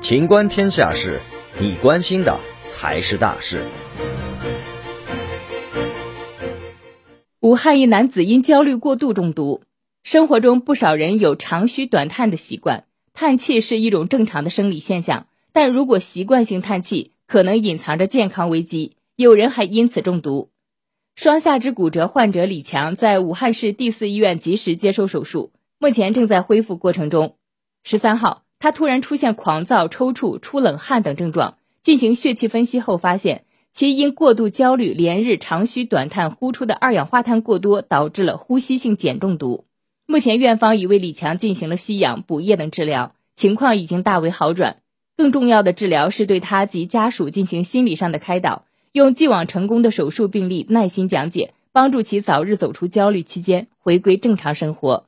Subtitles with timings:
[0.00, 1.18] 情观天下事，
[1.60, 3.62] 你关心的才是大事。
[7.40, 9.62] 武汉一男子因焦虑过度中毒。
[10.02, 20.48] 生活中不少人有长吁短叹的习惯，叹气是一种正常的生理现象，但如果习惯性叹气，可能隐藏着健康危机，有人还因此中毒。
[21.14, 27.36] 双下肢骨折患者李强在武汉市第四医院及时接受手术，目前正在恢复过程中。
[27.84, 39.66] 十三号，他突然出现狂躁、抽搐、出冷汗等症状，进行血气分析后发现，其因过度焦虑、连日长吁短叹，呼出的二氧化碳过多，导致了呼吸性碱中毒。
[40.04, 44.78] 目前，院方已为李强进行了吸氧、补液等治疗，情况已经大为好转。
[45.16, 55.07] 更重要的治疗是对他及家属进行心理上的开导，用既往成功的手术病例耐心讲解，帮助其早日走出焦虑区间，回归正常生活。